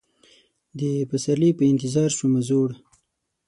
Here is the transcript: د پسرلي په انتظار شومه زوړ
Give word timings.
د 0.79 0.81
پسرلي 1.09 1.51
په 1.57 1.63
انتظار 1.71 2.09
شومه 2.17 2.41
زوړ 2.47 2.69